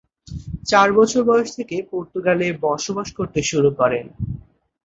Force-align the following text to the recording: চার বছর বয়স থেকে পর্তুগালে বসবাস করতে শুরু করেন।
চার 0.67 0.89
বছর 0.93 1.21
বয়স 1.23 1.49
থেকে 1.57 1.75
পর্তুগালে 1.91 2.47
বসবাস 2.65 3.09
করতে 3.17 3.39
শুরু 3.43 3.69
করেন। 3.79 4.05